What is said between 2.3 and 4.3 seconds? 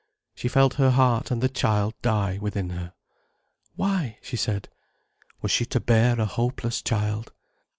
within her. "Why?"